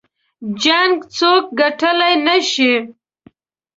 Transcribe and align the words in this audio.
جـنګ 0.61 0.95
څوك 1.15 1.45
ګټلی 1.59 2.13
نه 2.25 2.35
شي 2.51 2.73